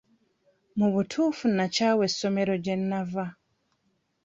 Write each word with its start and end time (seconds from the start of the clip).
Mu 0.77 0.87
butuufu 0.93 1.43
nnakyawa 1.51 2.01
essomero 2.09 2.53
gye 2.63 2.75
nnava. 2.79 3.25